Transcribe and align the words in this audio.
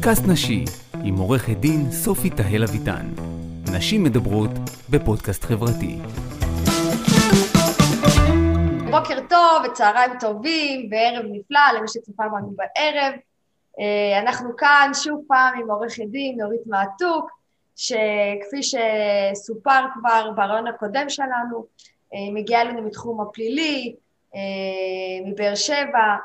פודקאסט 0.00 0.22
נשי 0.28 0.64
עם 1.04 1.16
עורכת 1.16 1.56
דין 1.56 1.90
סופי 1.90 2.30
תהל 2.30 2.62
אביטן. 2.62 3.06
נשים 3.76 4.04
מדברות 4.04 4.50
בפודקאסט 4.90 5.44
חברתי. 5.44 5.98
בוקר 8.90 9.18
טוב 9.28 9.62
וצהריים 9.64 10.10
טובים 10.20 10.90
וערב 10.90 11.24
נפלא 11.32 11.60
למי 11.76 11.88
שצופה 11.88 12.22
בנו 12.28 12.50
בערב. 12.56 13.14
אה, 13.80 14.18
אנחנו 14.18 14.56
כאן 14.56 14.90
שוב 14.94 15.24
פעם 15.28 15.60
עם 15.60 15.70
עורכת 15.70 16.04
דין 16.10 16.40
נורית 16.40 16.66
מעתוק, 16.66 17.30
שכפי 17.76 18.62
שסופר 18.62 19.80
כבר 19.94 20.30
ברעיון 20.36 20.66
הקודם 20.66 21.08
שלנו, 21.08 21.64
אה, 22.14 22.32
מגיעה 22.34 22.62
אלינו 22.62 22.82
מתחום 22.82 23.20
הפלילי, 23.20 23.94
אה, 24.34 24.40
מבאר 25.30 25.54
שבע, 25.54 26.16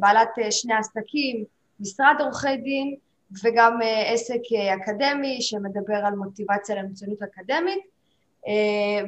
בעלת 0.00 0.30
שני 0.50 0.74
עסקים, 0.74 1.44
משרד 1.80 2.14
עורכי 2.20 2.56
דין 2.56 2.96
וגם 3.44 3.78
עסק 4.06 4.40
אקדמי 4.74 5.40
שמדבר 5.40 5.96
על 6.04 6.14
מוטיבציה 6.14 6.76
למצוינות 6.76 7.22
אקדמית. 7.22 7.78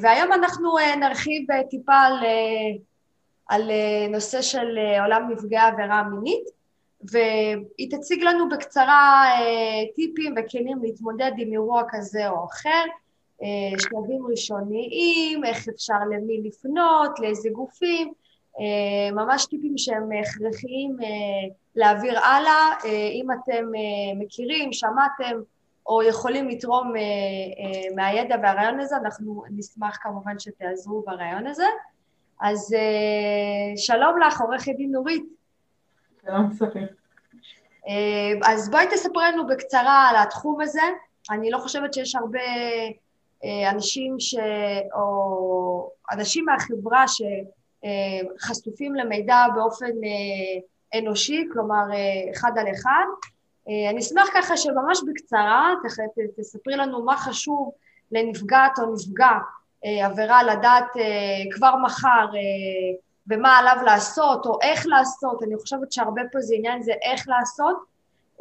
והיום 0.01 0.33
אנחנו 0.33 0.75
נרחיב 1.01 1.47
טיפה 1.71 1.95
על, 1.95 2.25
על 3.49 3.71
נושא 4.11 4.43
של 4.43 4.79
עולם 5.01 5.31
נפגעי 5.31 5.61
עבירה 5.61 6.03
מינית. 6.03 6.61
והיא 7.03 7.91
תציג 7.91 8.23
לנו 8.23 8.49
בקצרה 8.49 9.25
אה, 9.39 9.95
טיפים 9.95 10.35
וכלים 10.37 10.79
להתמודד 10.83 11.33
עם 11.39 11.53
אירוע 11.53 11.83
כזה 11.89 12.29
או 12.29 12.45
אחר, 12.45 12.85
אה, 13.43 13.79
שלבים 13.79 14.27
ראשוניים, 14.31 15.45
איך 15.45 15.69
אפשר 15.69 15.99
למי 16.11 16.43
לפנות, 16.43 17.19
לאיזה 17.19 17.49
גופים, 17.53 18.09
אה, 18.09 18.13
ממש 19.13 19.47
טיפים 19.47 19.79
שהם 19.79 20.09
הכרחיים 20.21 20.97
להעביר 21.75 22.19
הלאה, 22.19 22.75
אם 23.13 23.27
אתם 23.33 23.65
מכירים, 24.19 24.73
שמעתם 24.73 25.41
או 25.87 26.03
יכולים 26.03 26.49
לתרום 26.49 26.93
מהידע 27.97 28.37
והרעיון 28.43 28.81
הזה, 28.81 28.97
אנחנו 28.97 29.45
נשמח 29.51 29.99
כמובן 30.03 30.39
שתעזרו 30.39 31.03
ברעיון 31.07 31.47
הזה. 31.47 31.67
אז 32.41 32.75
שלום 33.77 34.21
לך, 34.21 34.41
עורכת 34.41 34.73
דין 34.77 34.93
נורית. 34.93 35.25
שלום 36.27 36.53
ספיר. 36.53 36.89
אה, 37.89 38.53
אז 38.53 38.71
בואי 38.71 38.87
תספרי 38.91 39.25
לנו 39.33 39.47
בקצרה 39.47 40.09
על 40.09 40.17
התחום 40.17 40.61
הזה. 40.61 40.83
אני 41.31 41.51
לא 41.51 41.59
חושבת 41.59 41.95
שיש 41.95 42.15
הרבה 42.15 42.41
אה, 43.45 43.71
אנשים 43.71 44.17
ש... 44.19 44.35
או 44.95 45.91
אנשים 46.13 46.45
מהחברה 46.45 47.05
שחשופים 47.85 48.95
למידע 48.95 49.47
באופן 49.55 49.87
אה, 49.87 50.99
אנושי, 50.99 51.49
כלומר 51.53 51.83
אחד 52.35 52.53
על 52.59 52.67
אחד. 52.73 53.05
אני 53.91 54.01
אשמח 54.01 54.29
ככה 54.35 54.57
שממש 54.57 55.01
בקצרה 55.07 55.75
תספרי 56.37 56.77
לנו 56.77 57.05
מה 57.05 57.17
חשוב 57.17 57.73
לנפגעת 58.13 58.79
או 58.79 58.95
נפגע 58.95 59.31
עבירה 59.83 60.43
לדעת 60.43 60.87
כבר 61.51 61.77
מחר 61.77 62.27
ומה 63.31 63.59
עליו 63.59 63.77
לעשות 63.85 64.47
או 64.47 64.59
איך 64.63 64.87
לעשות, 64.87 65.43
אני 65.43 65.57
חושבת 65.57 65.93
שהרבה 65.93 66.23
פה 66.33 66.41
זה 66.41 66.55
עניין 66.55 66.83
זה 66.83 66.93
איך 67.03 67.29
לעשות 67.29 67.77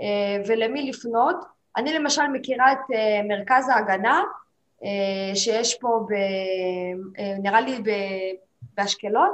אה, 0.02 0.38
ולמי 0.48 0.90
לפנות. 0.90 1.36
אני 1.78 1.94
למשל 1.94 2.28
מכירה 2.28 2.72
את 2.72 2.92
אה, 2.94 3.22
מרכז 3.28 3.70
ההגנה 3.70 4.24
אה, 4.84 5.36
שיש 5.36 5.78
פה, 5.82 6.06
ב, 6.10 6.14
נראה 7.44 7.62
לי 7.62 7.82
באשקלון, 8.78 9.30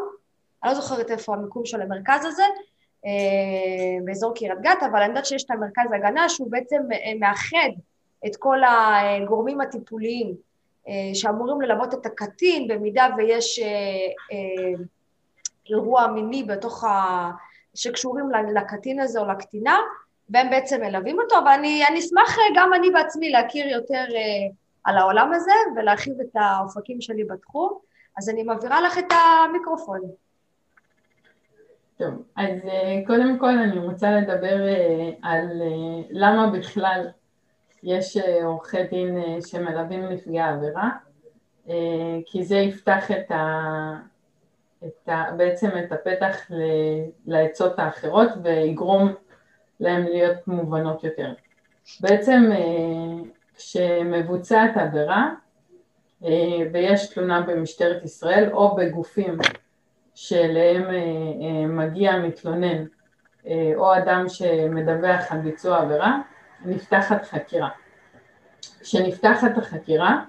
אני 0.63 0.73
לא 0.73 0.79
זוכרת 0.79 1.11
איפה 1.11 1.33
המיקום 1.33 1.65
של 1.65 1.81
המרכז 1.81 2.25
הזה, 2.25 2.43
באזור 4.05 4.35
קריית 4.35 4.61
גת, 4.61 4.83
אבל 4.91 4.99
אני 4.99 5.09
יודעת 5.09 5.25
שיש 5.25 5.43
את 5.43 5.51
המרכז 5.51 5.91
הגנה 5.95 6.29
שהוא 6.29 6.51
בעצם 6.51 6.81
מאחד 7.19 7.69
את 8.27 8.35
כל 8.35 8.57
הגורמים 8.63 9.61
הטיפוליים 9.61 10.35
שאמורים 11.13 11.61
ללוות 11.61 11.93
את 11.93 12.05
הקטין 12.05 12.67
במידה 12.67 13.07
ויש 13.17 13.59
אירוע 15.69 16.07
מיני 16.07 16.43
בתוך 16.43 16.83
ה... 16.83 17.31
שקשורים 17.75 18.25
לקטין 18.53 18.99
הזה 18.99 19.19
או 19.19 19.25
לקטינה, 19.27 19.77
והם 20.29 20.49
בעצם 20.49 20.81
מלווים 20.81 21.19
אותו, 21.19 21.35
ואני 21.45 21.99
אשמח 21.99 22.37
גם 22.55 22.73
אני 22.73 22.89
בעצמי 22.89 23.29
להכיר 23.29 23.67
יותר 23.67 24.03
על 24.83 24.97
העולם 24.97 25.33
הזה 25.33 25.51
ולהרחיב 25.75 26.13
את 26.21 26.35
האופקים 26.35 27.01
שלי 27.01 27.23
בתחום, 27.23 27.79
אז 28.17 28.29
אני 28.29 28.43
מעבירה 28.43 28.81
לך 28.81 28.97
את 28.97 29.11
המיקרופון. 29.11 29.99
טוב, 31.97 32.23
אז 32.35 32.59
uh, 32.63 33.07
קודם 33.07 33.39
כל 33.39 33.57
אני 33.57 33.79
רוצה 33.79 34.11
לדבר 34.11 34.55
uh, 34.55 35.15
על 35.21 35.61
uh, 35.61 36.05
למה 36.09 36.49
בכלל 36.49 37.07
יש 37.83 38.17
עורכי 38.43 38.83
דין 38.83 39.41
שמלווים 39.41 40.05
נפגעי 40.05 40.39
עבירה, 40.39 40.89
כי 42.25 42.43
זה 42.43 42.55
יפתח 42.55 43.11
את 43.11 43.31
ה... 43.31 43.45
את 44.87 45.09
ה, 45.09 45.31
בעצם 45.37 45.67
את 45.67 45.91
הפתח 45.91 46.37
ל, 46.49 46.61
לעצות 47.25 47.79
האחרות 47.79 48.29
ויגרום 48.43 49.13
להם 49.79 50.03
להיות 50.03 50.47
מובנות 50.47 51.03
יותר. 51.03 51.33
בעצם 52.01 52.49
אה, 52.51 53.29
כשמבוצעת 53.55 54.77
עבירה 54.77 55.23
אה, 55.23 55.44
ויש 56.71 57.09
תלונה 57.09 57.41
במשטרת 57.41 58.03
ישראל 58.03 58.49
או 58.53 58.75
בגופים 58.75 59.37
שאליהם 60.15 60.83
אה, 60.83 61.67
מגיע 61.67 62.17
מתלונן 62.17 62.85
או 63.75 63.97
אדם 63.97 64.25
שמדווח 64.29 65.31
על 65.31 65.39
ביצוע 65.39 65.81
עבירה, 65.81 66.19
נפתחת 66.65 67.25
חקירה. 67.25 67.69
כשנפתחת 68.81 69.57
החקירה, 69.57 70.21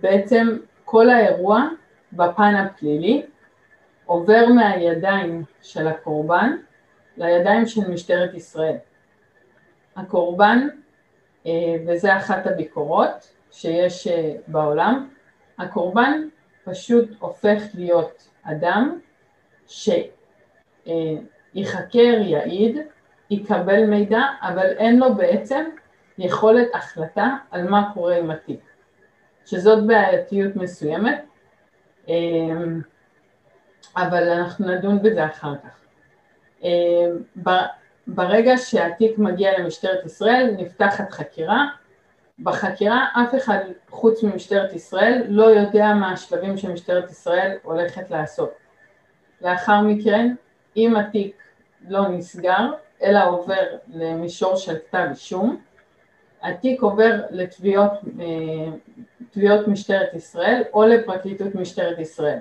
בעצם 0.00 0.56
כל 0.84 1.10
האירוע 1.10 1.68
בפן 2.12 2.54
הפלילי 2.54 3.26
עובר 4.06 4.46
מהידיים 4.54 5.44
של 5.62 5.88
הקורבן 5.88 6.56
לידיים 7.16 7.66
של 7.66 7.90
משטרת 7.90 8.34
ישראל. 8.34 8.76
הקורבן, 9.96 10.68
אה, 11.46 11.52
וזה 11.86 12.16
אחת 12.16 12.46
הביקורות 12.46 13.35
שיש 13.56 14.06
אה, 14.06 14.32
בעולם, 14.46 15.08
הקורבן 15.58 16.28
פשוט 16.64 17.08
הופך 17.18 17.62
להיות 17.74 18.28
אדם 18.42 18.98
שיחקר, 19.66 20.04
יעיד, 22.20 22.76
יקבל 23.30 23.86
מידע, 23.86 24.20
אבל 24.42 24.66
אין 24.66 24.98
לו 24.98 25.14
בעצם 25.14 25.64
יכולת 26.18 26.68
החלטה 26.74 27.36
על 27.50 27.68
מה 27.68 27.90
קורה 27.94 28.16
עם 28.16 28.30
התיק, 28.30 28.60
שזאת 29.46 29.86
בעייתיות 29.86 30.56
מסוימת, 30.56 31.24
אמ, 32.08 32.80
אבל 33.96 34.28
אנחנו 34.28 34.68
נדון 34.68 35.02
בזה 35.02 35.26
אחר 35.26 35.54
כך. 35.56 35.84
ברגע 38.06 38.56
שהתיק 38.56 39.18
מגיע 39.18 39.58
למשטרת 39.58 40.04
ישראל 40.04 40.54
נפתחת 40.58 41.10
חקירה, 41.10 41.66
בחקירה 42.38 43.06
אף 43.12 43.34
אחד 43.34 43.58
חוץ 43.90 44.22
ממשטרת 44.22 44.72
ישראל 44.72 45.22
לא 45.28 45.44
יודע 45.44 45.94
מה 46.00 46.12
השלבים 46.12 46.56
שמשטרת 46.56 47.10
ישראל 47.10 47.56
הולכת 47.62 48.10
לעשות. 48.10 48.50
לאחר 49.40 49.80
מכן, 49.80 50.34
אם 50.76 50.96
התיק 50.96 51.36
לא 51.88 52.08
נסגר, 52.08 52.72
אלא 53.02 53.28
עובר 53.28 53.62
למישור 53.88 54.56
של 54.56 54.76
כתב 54.88 55.06
אישום, 55.10 55.60
התיק 56.42 56.82
עובר 56.82 57.20
לתביעות 57.30 57.92
אה, 59.36 59.62
משטרת 59.66 60.14
ישראל 60.14 60.62
או 60.74 60.84
לפרקליטות 60.86 61.54
משטרת 61.54 61.98
ישראל. 61.98 62.38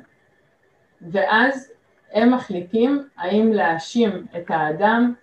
ואז 1.01 1.71
הם 2.11 2.33
מחליטים 2.33 3.07
האם 3.17 3.53
להאשים 3.53 4.25
את 4.37 4.45
האדם 4.49 5.13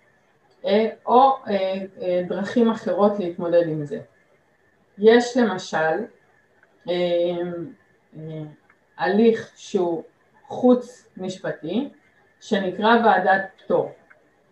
אה, 0.65 0.89
או 1.05 1.35
אה, 1.47 2.21
דרכים 2.27 2.71
אחרות 2.71 3.19
להתמודד 3.19 3.67
עם 3.67 3.85
זה. 3.85 3.99
יש 4.97 5.37
למשל 5.37 6.05
הליך 8.97 9.51
שהוא 9.55 10.03
חוץ 10.47 11.07
משפטי 11.17 11.89
שנקרא 12.41 12.95
ועדת 13.05 13.41
פטור. 13.57 13.91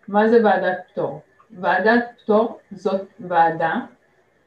מה 0.08 0.30
זה 0.30 0.44
ועדת 0.44 0.78
פטור? 0.92 1.22
ועדת 1.52 2.04
פטור 2.18 2.60
זאת 2.72 3.02
ועדה 3.20 3.74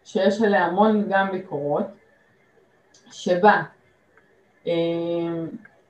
שיש 0.05 0.43
עליה 0.43 0.65
המון 0.65 1.05
גם 1.09 1.31
ביקורות, 1.33 1.87
שבה 3.13 3.63
אה, 4.67 4.73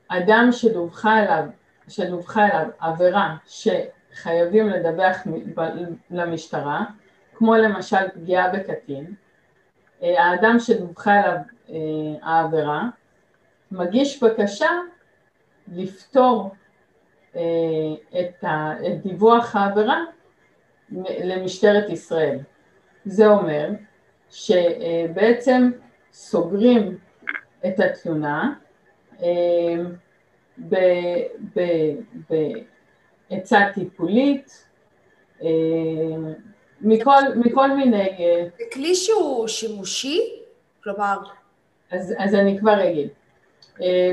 אדם 0.09 0.49
שדווחה 0.53 1.17
שדווחה 1.89 2.47
אליו 2.47 2.67
עבירה 2.79 3.37
שחייבים 3.47 4.69
לדווח 4.69 5.17
למשטרה, 6.11 6.85
כמו 7.35 7.55
למשל 7.55 8.09
פגיעה 8.15 8.49
בקטין, 8.49 9.05
אה, 9.05 9.13
האדם 10.01 10.57
שדווחה 10.59 11.21
אליו 11.21 11.37
אה, 11.71 11.75
העבירה 12.23 12.89
מגיש 13.73 14.23
בקשה 14.23 14.71
לפתור 15.73 16.55
את 18.21 18.45
דיווח 19.03 19.57
העבירה 19.57 20.05
למשטרת 21.25 21.91
ישראל. 21.91 22.39
זה 23.05 23.27
אומר 23.27 23.71
שבעצם 24.31 25.71
סוגרים 26.13 26.99
את 27.67 27.81
התלונה 27.81 28.55
בעצה 33.31 33.59
טיפולית, 33.75 34.69
מכל, 36.85 37.23
מכל 37.37 37.71
מיני... 37.71 38.09
זה 38.59 38.65
כלי 38.73 38.95
שהוא 38.95 39.49
שימושי? 39.49 40.21
כלומר... 40.85 41.19
אז, 41.91 42.15
אז 42.19 42.35
אני 42.35 42.59
כבר 42.59 42.89
אגיד. 42.91 43.09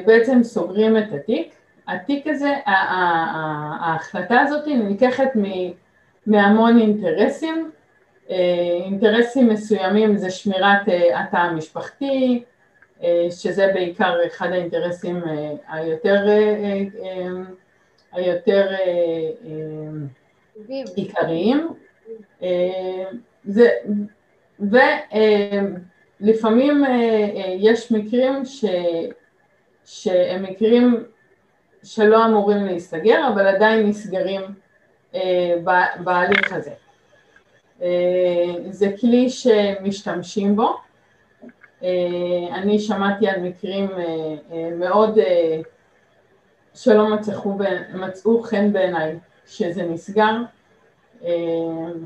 בעצם 0.06 0.44
סוגרים 0.44 0.98
את 0.98 1.14
התיק, 1.14 1.54
התיק 1.88 2.28
הזה, 2.28 2.54
ההחלטה 2.66 4.40
הזאת 4.40 4.68
נלקחת 4.68 5.30
מהמון 6.28 6.80
אינטרסים, 6.80 7.72
אינטרסים 8.86 9.50
מסוימים 9.50 10.18
זה 10.18 10.32
שמירת 10.32 10.82
התא 11.16 11.38
המשפחתי, 11.38 12.44
שזה 13.30 13.72
בעיקר 13.74 14.16
אחד 14.28 14.48
האינטרסים 14.52 15.22
היותר, 15.68 16.26
היותר 18.12 18.68
עיקריים, 20.96 21.68
ולפעמים 26.20 26.84
יש 27.58 27.92
מקרים 27.92 28.46
ש, 28.46 28.66
שהם 29.86 30.44
מקרים 30.44 31.04
שלא 31.84 32.26
אמורים 32.26 32.66
להיסגר, 32.66 33.28
אבל 33.34 33.48
עדיין 33.48 33.88
נסגרים 33.88 34.42
בהליך 36.04 36.54
הזה. 36.54 36.74
זה 38.70 38.92
כלי 39.02 39.30
שמשתמשים 39.30 40.56
בו, 40.56 40.78
אני 42.52 42.80
שמעתי 42.80 43.28
על 43.28 43.40
מקרים 43.42 43.90
מאוד 44.80 45.20
שלא 46.74 47.16
מצאו, 47.16 47.58
מצאו 47.94 48.44
חן 48.44 48.74
בעיניי 48.74 49.16
שזה 49.46 49.84
נסגר, 49.84 50.36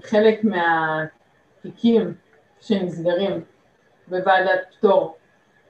חלק 0.03 0.41
מהתיקים 0.43 2.13
שנסגרים 2.61 3.43
בוועדת 4.07 4.59
פטור 4.77 5.17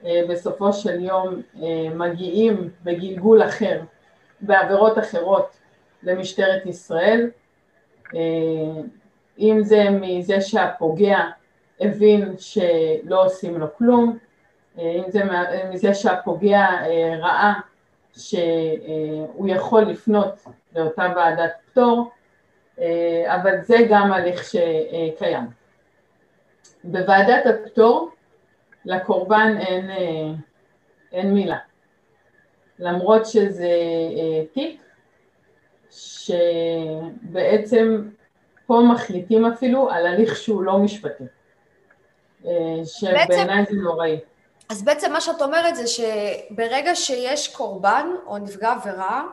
בסופו 0.04 0.72
של 0.72 1.00
יום 1.00 1.42
מגיעים 1.94 2.70
בגלגול 2.84 3.42
אחר, 3.42 3.80
בעבירות 4.40 4.98
אחרות 4.98 5.56
למשטרת 6.02 6.66
ישראל, 6.66 7.30
אם 9.38 9.58
זה 9.62 9.84
מזה 9.90 10.40
שהפוגע 10.40 11.18
הבין 11.80 12.34
שלא 12.38 13.24
עושים 13.24 13.58
לו 13.58 13.66
כלום, 13.78 14.18
אם 14.78 15.04
זה 15.08 15.20
מזה 15.70 15.94
שהפוגע 15.94 16.66
ראה 17.20 17.52
שהוא 18.16 19.48
יכול 19.48 19.82
לפנות 19.82 20.44
לאותה 20.76 21.12
ועדת 21.16 21.52
פטור, 21.70 22.10
אבל 23.26 23.62
זה 23.62 23.76
גם 23.90 24.12
הליך 24.12 24.44
שקיים. 24.44 25.44
בוועדת 26.84 27.46
הפטור 27.46 28.10
לקורבן 28.84 29.56
אין, 29.60 29.90
אין 31.12 31.34
מילה, 31.34 31.58
למרות 32.78 33.26
שזה 33.26 33.68
תיק 34.52 34.82
שבעצם 35.90 38.02
פה 38.66 38.80
מחליטים 38.92 39.46
אפילו 39.46 39.90
על 39.90 40.06
הליך 40.06 40.36
שהוא 40.36 40.62
לא 40.62 40.78
משפטי, 40.78 41.24
שבעיניי 42.84 43.64
זה 43.70 43.76
נוראי. 43.82 44.20
אז 44.68 44.84
בעצם 44.84 45.12
מה 45.12 45.20
שאת 45.20 45.42
אומרת 45.42 45.76
זה 45.76 45.86
שברגע 45.86 46.94
שיש 46.94 47.56
קורבן 47.56 48.06
או 48.26 48.38
נפגע 48.38 48.72
עבירה, 48.72 49.24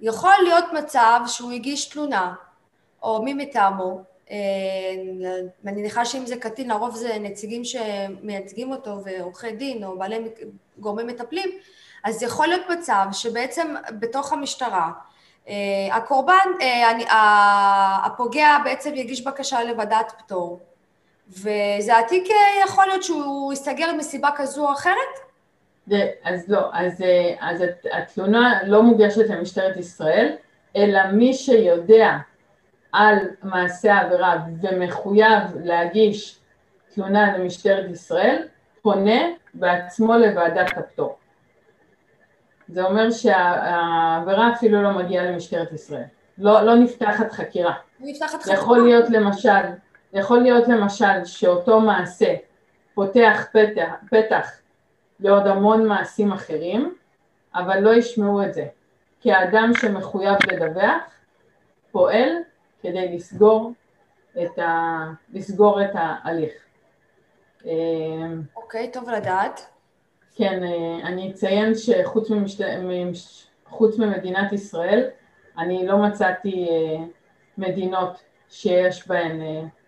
יכול 0.00 0.32
להיות 0.42 0.64
מצב 0.72 1.20
שהוא 1.26 1.52
הגיש 1.52 1.88
תלונה, 1.88 2.34
או 3.04 3.22
מי 3.22 3.34
מטעמו, 3.34 4.00
אני 4.30 5.72
מניחה 5.76 6.04
שאם 6.04 6.26
זה 6.26 6.36
קטין, 6.36 6.68
לרוב 6.68 6.96
זה 6.96 7.16
נציגים 7.20 7.62
שמייצגים 7.64 8.72
אותו 8.72 8.96
ועורכי 9.04 9.52
דין 9.52 9.84
או 9.84 9.98
בעלי 9.98 10.18
גורמים 10.78 11.06
מטפלים, 11.06 11.48
אז 12.04 12.22
יכול 12.22 12.46
להיות 12.46 12.70
מצב 12.70 13.04
שבעצם 13.12 13.74
בתוך 13.98 14.32
המשטרה 14.32 14.92
הקורבן, 15.92 16.48
הפוגע 18.04 18.58
בעצם 18.64 18.94
יגיש 18.94 19.24
בקשה 19.24 19.64
לוועדת 19.64 20.12
פטור, 20.18 20.60
וזה 21.28 21.98
התיק 21.98 22.28
יכול 22.64 22.86
להיות 22.86 23.02
שהוא 23.02 23.52
יסתגר 23.52 23.94
מסיבה 23.94 24.28
כזו 24.36 24.68
או 24.68 24.72
אחרת? 24.72 24.94
אז 26.24 26.48
לא, 26.48 26.60
אז, 26.72 27.04
אז 27.40 27.64
התלונה 27.92 28.60
לא 28.66 28.82
מוגשת 28.82 29.30
למשטרת 29.30 29.76
ישראל, 29.76 30.36
אלא 30.76 31.00
מי 31.12 31.34
שיודע 31.34 32.10
על 32.94 33.18
מעשה 33.42 33.94
העבירה 33.94 34.36
ומחויב 34.62 35.42
להגיש 35.64 36.38
תלונה 36.94 37.38
למשטרת 37.38 37.90
ישראל, 37.90 38.42
פונה 38.82 39.20
בעצמו 39.54 40.14
לוועדת 40.14 40.78
הפטור. 40.78 41.16
זה 42.68 42.82
אומר 42.84 43.10
שהעבירה 43.10 44.52
אפילו 44.52 44.82
לא 44.82 44.90
מגיעה 44.90 45.24
למשטרת 45.24 45.72
ישראל, 45.72 46.02
לא, 46.38 46.62
לא 46.62 46.74
נפתחת 46.74 47.32
חקירה. 47.32 47.74
נפתחת 48.00 48.42
חקירה. 48.42 48.56
יכול 48.56 48.82
להיות 48.82 49.10
למשל, 49.10 49.64
יכול 50.12 50.38
להיות 50.38 50.68
למשל 50.68 51.24
שאותו 51.24 51.80
מעשה 51.80 52.34
פותח 52.94 53.46
פתח, 53.52 53.92
פתח 54.10 54.50
לעוד 55.20 55.46
המון 55.46 55.86
מעשים 55.86 56.32
אחרים, 56.32 56.94
אבל 57.54 57.80
לא 57.80 57.94
ישמעו 57.94 58.42
את 58.42 58.54
זה, 58.54 58.66
כי 59.20 59.32
האדם 59.32 59.72
שמחויב 59.80 60.36
לדווח 60.52 61.02
פועל 61.92 62.28
כדי 62.84 63.16
לסגור 63.16 63.72
את, 64.42 64.58
ה... 64.58 65.04
לסגור 65.32 65.82
את 65.82 65.90
ההליך. 65.94 66.52
אוקיי, 68.56 68.88
okay, 68.90 68.92
טוב 68.92 69.10
לדעת. 69.10 69.66
כן, 70.34 70.62
אני 71.04 71.30
אציין 71.30 71.72
שחוץ 71.74 72.30
ממשת... 72.30 72.64
חוץ 73.66 73.98
ממדינת 73.98 74.52
ישראל, 74.52 75.08
אני 75.58 75.86
לא 75.86 75.98
מצאתי 75.98 76.68
מדינות 77.58 78.22
שיש 78.48 79.08
בהן 79.08 79.40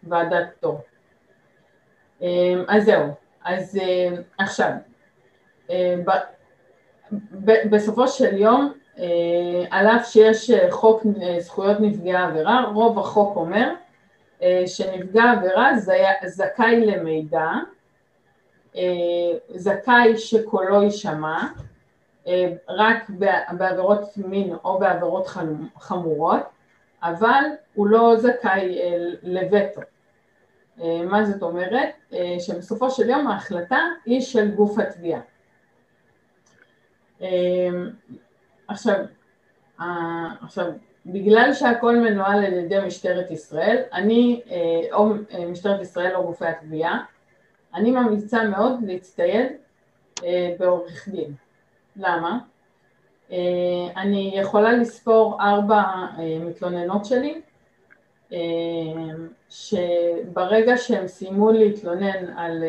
ועדת 0.03 0.47
פטור. 0.57 0.81
אז 2.69 2.85
זהו, 2.85 3.07
אז 3.45 3.79
עכשיו, 4.39 4.71
בסופו 7.71 8.09
של 8.09 8.37
יום 8.37 8.73
על 9.71 9.87
אף 9.87 10.07
שיש 10.11 10.51
חוק 10.71 11.03
זכויות 11.39 11.81
נפגעי 11.81 12.17
עבירה, 12.17 12.65
רוב 12.75 12.99
החוק 12.99 13.37
אומר 13.37 13.73
שנפגע 14.67 15.23
עבירה 15.31 15.71
זכאי 16.25 16.87
למידע, 16.87 17.49
זכאי 19.55 20.19
שקולו 20.19 20.83
יישמע, 20.83 21.43
רק 22.69 23.11
בעבירות 23.51 24.01
מין 24.17 24.55
או 24.65 24.79
בעבירות 24.79 25.27
חמורות, 25.79 26.43
אבל 27.03 27.45
הוא 27.75 27.87
לא 27.87 28.17
זכאי 28.17 28.79
לווטו. 29.23 29.81
מה 31.05 31.25
זאת 31.25 31.43
אומרת? 31.43 31.89
שבסופו 32.39 32.91
של 32.91 33.11
יום 33.11 33.27
ההחלטה 33.27 33.79
היא 34.05 34.21
של 34.21 34.51
גוף 34.51 34.79
התביעה. 34.79 35.21
עכשיו, 38.69 38.95
עכשיו, 40.43 40.67
בגלל 41.07 41.53
שהכל 41.55 41.97
מנוהל 41.97 42.45
על 42.45 42.53
ידי 42.53 42.79
משטרת 42.87 43.31
ישראל, 43.31 43.83
אני, 43.93 44.41
או 44.93 45.09
משטרת 45.49 45.81
ישראל 45.81 46.15
או 46.17 46.27
גופי 46.27 46.47
התביעה, 46.47 47.05
אני 47.75 47.91
ממליצה 47.91 48.45
מאוד 48.45 48.73
להצטייד 48.83 49.47
בעורך 50.59 51.09
דין. 51.09 51.35
למה? 51.97 52.39
אני 53.97 54.33
יכולה 54.37 54.73
לספור 54.73 55.39
ארבע 55.41 55.83
מתלוננות 56.41 57.05
שלי, 57.05 57.41
שברגע 59.49 60.77
שהם 60.77 61.09
סיימו 61.09 61.53
להתלונן 61.53 62.31
על, 62.37 62.65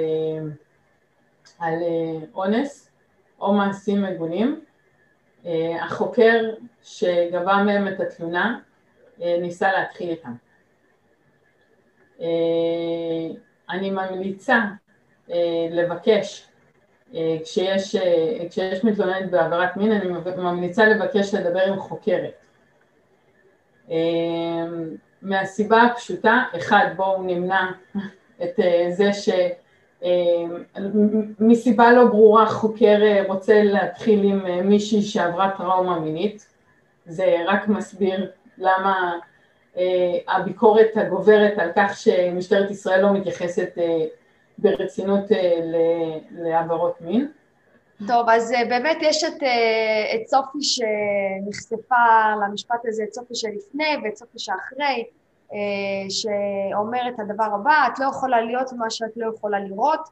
על 1.60 1.80
אונס 2.36 2.92
או 3.42 3.54
מעשים 3.54 4.02
מגונים, 4.02 4.62
החוקר 5.82 6.54
שגבה 6.84 7.56
מהם 7.66 7.88
את 7.88 8.00
התלונה 8.00 8.60
ניסה 9.20 9.72
להתחיל 9.72 10.10
איתם. 10.10 10.32
אני 13.70 13.92
ממליצה 13.92 14.60
לבקש, 15.72 16.48
כשיש, 17.44 17.96
כשיש 18.50 18.84
מתלוננת 18.84 19.32
בעבירת 19.32 19.78
מין, 19.78 19.92
אני 19.92 20.08
ממליצה 20.38 20.86
לבקש 20.86 21.34
לדבר 21.34 21.62
עם 21.62 21.80
חוקרת. 21.80 22.46
מהסיבה 25.22 25.82
הפשוטה, 25.82 26.44
אחד, 26.58 26.86
בואו 26.96 27.24
נמנע 27.24 27.72
את 28.44 28.60
זה 28.92 29.14
ש... 29.14 29.30
מסיבה 31.40 31.92
לא 31.92 32.06
ברורה 32.06 32.46
חוקר 32.46 32.98
רוצה 33.28 33.64
להתחיל 33.64 34.24
עם 34.24 34.68
מישהי 34.70 35.02
שעברה 35.02 35.52
טראומה 35.58 36.00
מינית, 36.00 36.48
זה 37.06 37.36
רק 37.46 37.68
מסביר 37.68 38.32
למה 38.58 39.20
הביקורת 40.28 40.88
הגוברת 40.96 41.58
על 41.58 41.72
כך 41.76 41.98
שמשטרת 41.98 42.72
ישראל 42.72 43.02
לא 43.02 43.14
מתייחסת 43.14 43.70
ברצינות 44.58 45.24
לעבירות 46.32 47.02
מין. 47.02 47.32
טוב, 48.08 48.30
אז 48.30 48.54
באמת 48.70 48.98
יש 49.02 49.24
את, 49.24 49.44
את 50.16 50.28
סופי 50.28 50.58
שנחשפה 50.62 51.96
למשפט 52.46 52.86
הזה, 52.88 53.04
את 53.04 53.14
סופי 53.14 53.36
שלפני 53.36 53.98
ואת 54.04 54.16
סופי 54.16 54.40
שאחרי, 54.40 55.04
שאומר 56.10 57.02
את 57.10 57.20
הדבר 57.20 57.44
הבא, 57.56 57.88
את 57.94 58.00
לא 58.00 58.06
יכולה 58.06 58.42
להיות 58.42 58.74
מה 58.74 58.90
שאת 58.90 59.12
לא 59.16 59.32
יכולה 59.36 59.60
לראות, 59.60 60.10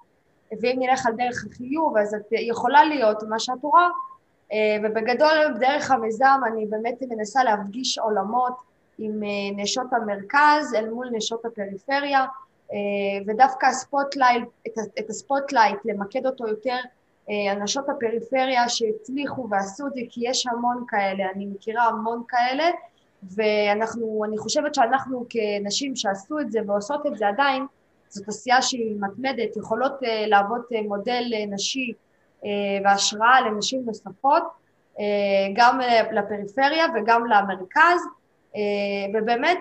ואם 0.61 0.75
נלך 0.79 1.05
על 1.05 1.13
דרך 1.13 1.45
החיוב 1.51 1.97
אז 1.97 2.13
את 2.13 2.25
יכולה 2.31 2.83
להיות 2.83 3.23
מה 3.29 3.39
שאת 3.39 3.63
רואה, 3.63 3.87
ובגדול 4.83 5.53
דרך 5.59 5.91
המיזם 5.91 6.41
אני 6.47 6.65
באמת 6.65 6.95
מנסה 7.09 7.43
להפגיש 7.43 7.97
עולמות 7.97 8.53
עם 8.97 9.21
נשות 9.55 9.93
המרכז 9.93 10.73
אל 10.75 10.89
מול 10.89 11.09
נשות 11.11 11.45
הפריפריה, 11.45 12.25
ודווקא 13.27 13.65
הספוטלייט, 13.65 14.43
את 14.99 15.09
הספוטלייט, 15.09 15.77
למקד 15.85 16.25
אותו 16.25 16.47
יותר 16.47 16.77
נשות 17.57 17.89
הפריפריה 17.89 18.69
שהצליחו 18.69 19.47
ועשו 19.49 19.87
את 19.87 19.93
זה, 19.93 20.01
כי 20.09 20.21
יש 20.29 20.47
המון 20.47 20.83
כאלה, 20.87 21.23
אני 21.35 21.45
מכירה 21.45 21.83
המון 21.83 22.23
כאלה, 22.27 22.63
ואנחנו, 23.35 24.23
אני 24.27 24.37
חושבת 24.37 24.75
שאנחנו 24.75 25.25
כנשים 25.29 25.95
שעשו 25.95 26.39
את 26.39 26.51
זה 26.51 26.59
ועושות 26.67 27.05
את 27.05 27.17
זה 27.17 27.27
עדיין, 27.27 27.65
זאת 28.09 28.27
עשייה 28.27 28.61
שהיא 28.61 28.95
מתמדת, 28.99 29.57
יכולות 29.57 29.93
להוות 30.27 30.69
מודל 30.87 31.23
נשי 31.47 31.93
והשראה 32.83 33.41
לנשים 33.41 33.83
נוספות, 33.85 34.43
גם 35.55 35.79
לפריפריה 36.11 36.85
וגם 36.95 37.25
למרכז, 37.25 38.01
ובאמת 39.13 39.59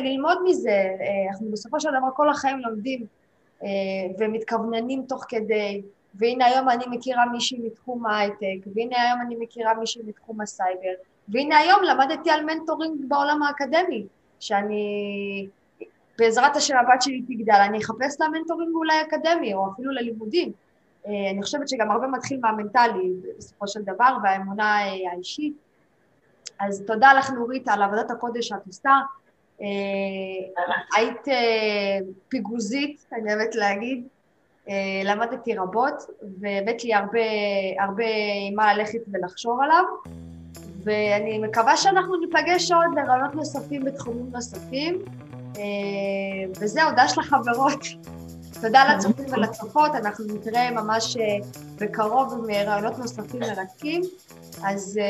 ללמוד 0.00 0.38
מזה, 0.44 0.84
אנחנו 1.30 1.50
בסופו 1.50 1.80
של 1.80 1.88
דבר 1.88 2.08
כל 2.16 2.30
החיים 2.30 2.58
לומדים 2.58 3.06
ומתכווננים 4.18 5.04
תוך 5.08 5.24
כדי, 5.28 5.82
והנה 6.14 6.46
היום 6.46 6.68
אני 6.68 6.84
מכירה 6.90 7.26
מישהי 7.26 7.58
מתחום 7.58 8.06
ההייטק, 8.06 8.66
והנה 8.74 9.02
היום 9.02 9.20
אני 9.26 9.36
מכירה 9.38 9.74
מישהי 9.74 10.02
מתחום 10.06 10.40
הסייבר, 10.40 10.94
והנה 11.28 11.58
היום 11.58 11.82
למדתי 11.82 12.30
על 12.30 12.44
מנטורינג 12.44 13.00
בעולם 13.08 13.42
האקדמי, 13.42 14.06
שאני, 14.40 15.46
בעזרת 16.18 16.56
השם 16.56 16.76
הבת 16.76 17.02
שלי 17.02 17.22
תגדל, 17.22 17.60
אני 17.68 17.78
אחפש 17.78 18.20
לה 18.20 18.28
מנטורינג 18.28 18.74
אולי 18.74 18.94
אקדמי, 19.02 19.54
או 19.54 19.68
אפילו 19.72 19.92
ללימודים. 19.92 20.52
אני 21.06 21.42
חושבת 21.42 21.68
שגם 21.68 21.90
הרבה 21.90 22.06
מתחיל 22.06 22.40
מהמנטלי 22.40 23.12
בסופו 23.38 23.68
של 23.68 23.82
דבר, 23.82 24.16
והאמונה 24.22 24.78
האישית. 25.12 25.54
אז 26.60 26.84
תודה 26.86 27.12
לך 27.12 27.30
נורית 27.30 27.68
על 27.68 27.82
עבודת 27.82 28.10
הקודש 28.10 28.48
שאת 28.48 28.66
עושה. 28.66 28.98
היית 30.96 31.24
פיגוזית, 32.28 33.06
אני 33.12 33.34
אוהבת 33.34 33.54
להגיד. 33.54 34.06
למדתי 35.04 35.54
רבות, 35.54 35.94
והבאת 36.40 36.84
לי 36.84 36.94
הרבה, 36.94 37.20
הרבה 37.80 38.04
מה 38.54 38.74
ללכת 38.74 39.00
ולחשוב 39.12 39.60
עליו. 39.60 39.84
ואני 40.86 41.38
מקווה 41.38 41.76
שאנחנו 41.76 42.16
ניפגש 42.16 42.72
עוד 42.72 42.86
לרעיונות 42.96 43.34
נוספים 43.34 43.84
בתחומים 43.84 44.26
נוספים. 44.32 44.98
וזהו, 46.60 46.88
דש 46.96 47.18
לחברות. 47.18 47.84
תודה 48.60 48.94
לצופים 48.94 49.24
ולצופות, 49.32 49.94
אנחנו 49.94 50.24
נתראה 50.34 50.70
ממש 50.70 51.16
בקרוב 51.80 52.32
עם 52.32 52.50
רעיונות 52.66 52.98
נוספים 52.98 53.40
מרתקים. 53.40 54.02
אז 54.64 55.00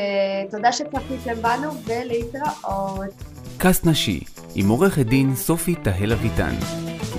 תודה 0.51 0.71
שצפיתם 0.71 1.41
בנו 1.41 1.71
ולהתראות. 1.85 3.09
קאסט 3.57 3.85
נשי 3.85 4.23
עם 4.55 4.69
עורכת 4.69 5.05
דין 5.05 5.35
סופי 5.35 5.75
תהל 5.75 6.11
אביטן. 6.11 6.55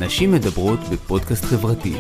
נשים 0.00 0.32
מדברות 0.32 0.80
בפודקאסט 0.92 1.44
חברתי. 1.44 1.94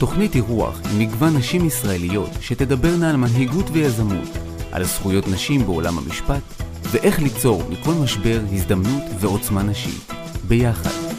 תוכנית 0.00 0.34
אירוח 0.34 0.80
עם 0.92 0.98
מגוון 0.98 1.36
נשים 1.36 1.64
ישראליות 1.64 2.30
שתדברנה 2.40 3.10
על 3.10 3.16
מנהיגות 3.16 3.66
ויזמות, 3.72 4.28
על 4.72 4.84
זכויות 4.84 5.28
נשים 5.28 5.66
בעולם 5.66 5.98
המשפט, 5.98 6.42
ואיך 6.82 7.22
ליצור 7.22 7.62
מכל 7.70 7.92
משבר 7.92 8.40
הזדמנות 8.52 9.02
ועוצמה 9.20 9.62
נשית. 9.62 10.12
ביחד. 10.48 11.09